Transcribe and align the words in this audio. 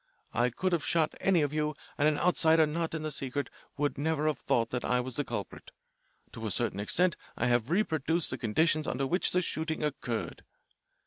I 0.33 0.49
could 0.49 0.71
have 0.71 0.83
shot 0.83 1.13
any 1.21 1.43
of 1.43 1.53
you, 1.53 1.75
and 1.95 2.07
an 2.07 2.17
outsider 2.17 2.65
not 2.65 2.95
in 2.95 3.03
the 3.03 3.11
secret 3.11 3.51
would 3.77 3.99
never 3.99 4.25
have 4.25 4.39
thought 4.39 4.71
that 4.71 4.83
I 4.83 4.99
was 4.99 5.15
the 5.15 5.23
culprit. 5.23 5.69
To 6.31 6.47
a 6.47 6.49
certain 6.49 6.79
extent 6.79 7.15
I 7.37 7.45
have 7.45 7.69
reproduced 7.69 8.31
the 8.31 8.39
conditions 8.39 8.87
under 8.87 9.05
which 9.05 9.31
this 9.31 9.45
shooting 9.45 9.83
occurred. 9.83 10.43